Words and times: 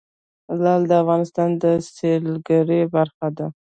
لعل 0.63 0.81
د 0.87 0.91
افغانستان 1.03 1.49
د 1.61 1.63
سیلګرۍ 1.95 2.81
برخه 2.95 3.27
ده. 3.37 3.47